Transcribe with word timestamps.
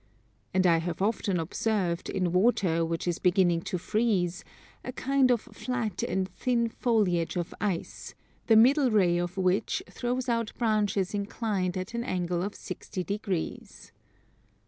And 0.51 0.65
I 0.65 0.79
have 0.79 0.99
often 0.99 1.39
observed, 1.39 2.09
in 2.09 2.31
water 2.31 2.83
which 2.83 3.07
is 3.07 3.19
beginning 3.19 3.61
to 3.69 3.77
freeze, 3.77 4.43
a 4.83 4.91
kind 4.91 5.29
of 5.29 5.41
flat 5.41 6.01
and 6.01 6.27
thin 6.27 6.69
foliage 6.69 7.35
of 7.35 7.53
ice, 7.61 8.15
the 8.47 8.55
middle 8.55 8.89
ray 8.89 9.19
of 9.19 9.37
which 9.37 9.83
throws 9.87 10.27
out 10.27 10.53
branches 10.57 11.13
inclined 11.13 11.77
at 11.77 11.93
an 11.93 12.03
angle 12.03 12.41
of 12.41 12.55
60 12.55 13.03
degrees. 13.03 13.91